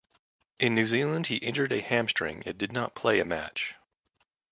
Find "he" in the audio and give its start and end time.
1.27-1.35